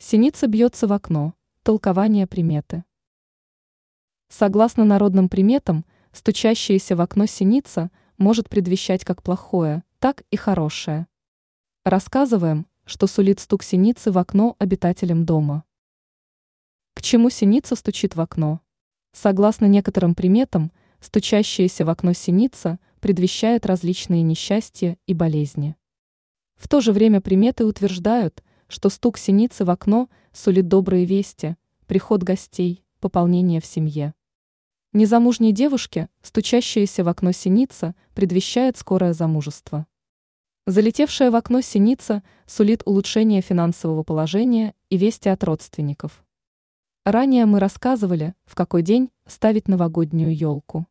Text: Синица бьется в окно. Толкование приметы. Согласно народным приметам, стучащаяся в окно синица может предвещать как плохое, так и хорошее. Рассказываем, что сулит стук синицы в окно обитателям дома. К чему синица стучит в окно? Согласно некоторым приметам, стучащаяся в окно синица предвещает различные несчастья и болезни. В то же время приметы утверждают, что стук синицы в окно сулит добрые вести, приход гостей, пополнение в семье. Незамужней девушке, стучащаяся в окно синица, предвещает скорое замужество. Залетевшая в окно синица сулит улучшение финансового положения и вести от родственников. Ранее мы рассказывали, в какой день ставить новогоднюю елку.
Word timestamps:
Синица 0.00 0.46
бьется 0.46 0.86
в 0.86 0.92
окно. 0.92 1.34
Толкование 1.64 2.28
приметы. 2.28 2.84
Согласно 4.28 4.84
народным 4.84 5.28
приметам, 5.28 5.84
стучащаяся 6.12 6.94
в 6.94 7.00
окно 7.00 7.26
синица 7.26 7.90
может 8.16 8.48
предвещать 8.48 9.04
как 9.04 9.24
плохое, 9.24 9.82
так 9.98 10.22
и 10.30 10.36
хорошее. 10.36 11.08
Рассказываем, 11.84 12.68
что 12.84 13.08
сулит 13.08 13.40
стук 13.40 13.64
синицы 13.64 14.12
в 14.12 14.18
окно 14.18 14.54
обитателям 14.60 15.26
дома. 15.26 15.64
К 16.94 17.02
чему 17.02 17.28
синица 17.28 17.74
стучит 17.74 18.14
в 18.14 18.20
окно? 18.20 18.60
Согласно 19.12 19.66
некоторым 19.66 20.14
приметам, 20.14 20.70
стучащаяся 21.00 21.84
в 21.84 21.90
окно 21.90 22.12
синица 22.12 22.78
предвещает 23.00 23.66
различные 23.66 24.22
несчастья 24.22 24.96
и 25.08 25.12
болезни. 25.12 25.74
В 26.54 26.68
то 26.68 26.80
же 26.80 26.92
время 26.92 27.20
приметы 27.20 27.64
утверждают, 27.64 28.44
что 28.68 28.90
стук 28.90 29.18
синицы 29.18 29.64
в 29.64 29.70
окно 29.70 30.08
сулит 30.32 30.68
добрые 30.68 31.04
вести, 31.04 31.56
приход 31.86 32.22
гостей, 32.22 32.84
пополнение 33.00 33.60
в 33.60 33.66
семье. 33.66 34.14
Незамужней 34.92 35.52
девушке, 35.52 36.08
стучащаяся 36.22 37.04
в 37.04 37.08
окно 37.08 37.32
синица, 37.32 37.94
предвещает 38.14 38.76
скорое 38.76 39.12
замужество. 39.12 39.86
Залетевшая 40.66 41.30
в 41.30 41.36
окно 41.36 41.60
синица 41.62 42.22
сулит 42.46 42.82
улучшение 42.84 43.40
финансового 43.40 44.02
положения 44.02 44.74
и 44.90 44.98
вести 44.98 45.28
от 45.28 45.42
родственников. 45.44 46.24
Ранее 47.04 47.46
мы 47.46 47.58
рассказывали, 47.58 48.34
в 48.44 48.54
какой 48.54 48.82
день 48.82 49.10
ставить 49.26 49.66
новогоднюю 49.66 50.36
елку. 50.36 50.86